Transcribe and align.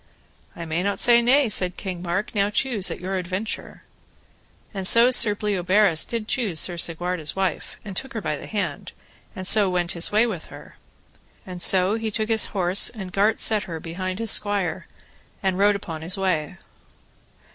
I 0.55 0.65
may 0.65 0.81
not 0.81 0.97
say 0.97 1.21
nay, 1.21 1.47
said 1.47 1.77
King 1.77 2.01
Mark; 2.01 2.33
now 2.33 2.49
choose 2.49 2.89
at 2.89 2.99
your 2.99 3.17
adventure. 3.17 3.83
And 4.73 4.87
so 4.87 5.11
Sir 5.11 5.35
Bleoberis 5.35 6.05
did 6.05 6.27
choose 6.27 6.59
Sir 6.59 6.75
Segwarides' 6.75 7.35
wife, 7.35 7.77
and 7.85 7.95
took 7.95 8.13
her 8.15 8.19
by 8.21 8.35
the 8.35 8.47
hand, 8.47 8.93
and 9.35 9.45
so 9.45 9.69
went 9.69 9.91
his 9.91 10.11
way 10.11 10.25
with 10.25 10.45
her; 10.45 10.75
and 11.45 11.61
so 11.61 11.93
he 11.93 12.09
took 12.09 12.29
his 12.29 12.45
horse 12.45 12.89
and 12.89 13.11
gart 13.13 13.39
set 13.39 13.65
her 13.65 13.79
behind 13.79 14.17
his 14.17 14.31
squire, 14.31 14.87
and 15.43 15.59
rode 15.59 15.75
upon 15.75 16.01
his 16.01 16.17
way. 16.17 16.57